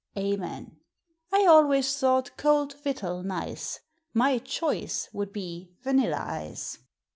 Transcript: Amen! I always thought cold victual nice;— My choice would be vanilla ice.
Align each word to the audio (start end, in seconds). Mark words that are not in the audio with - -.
Amen! 0.17 0.77
I 1.31 1.45
always 1.45 1.95
thought 1.95 2.35
cold 2.35 2.73
victual 2.81 3.21
nice;— 3.21 3.79
My 4.23 4.39
choice 4.39 5.07
would 5.13 5.31
be 5.31 5.75
vanilla 5.83 6.17
ice. 6.25 6.79